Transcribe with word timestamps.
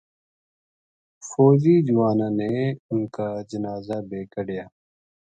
فوجی 1.29 1.75
جواناں 1.87 2.33
نے 2.39 2.51
انھ 2.89 3.07
کا 3.15 3.29
جنازا 3.49 3.97
بے 4.09 4.19
کڈھیا 4.33 4.65